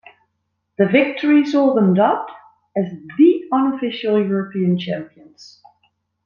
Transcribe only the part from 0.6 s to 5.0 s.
The victory saw them dubbed as the unofficial European